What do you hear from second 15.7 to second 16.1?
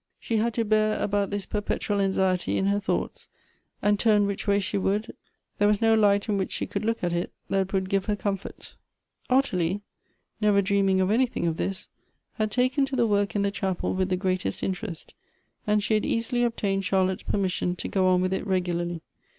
she had